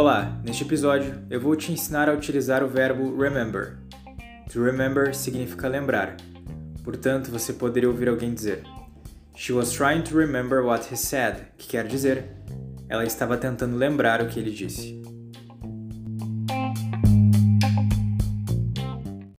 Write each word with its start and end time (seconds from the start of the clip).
Olá, 0.00 0.40
neste 0.42 0.64
episódio 0.64 1.26
eu 1.28 1.38
vou 1.38 1.54
te 1.54 1.70
ensinar 1.70 2.08
a 2.08 2.14
utilizar 2.14 2.64
o 2.64 2.66
verbo 2.66 3.20
remember. 3.20 3.76
To 4.50 4.64
remember 4.64 5.14
significa 5.14 5.68
lembrar. 5.68 6.16
Portanto, 6.82 7.30
você 7.30 7.52
poderia 7.52 7.86
ouvir 7.86 8.08
alguém 8.08 8.32
dizer: 8.32 8.62
She 9.36 9.52
was 9.52 9.70
trying 9.70 10.00
to 10.04 10.16
remember 10.16 10.64
what 10.64 10.90
he 10.90 10.96
said, 10.96 11.48
que 11.58 11.68
quer 11.68 11.86
dizer, 11.86 12.30
ela 12.88 13.04
estava 13.04 13.36
tentando 13.36 13.76
lembrar 13.76 14.22
o 14.22 14.26
que 14.26 14.40
ele 14.40 14.50
disse. 14.50 15.02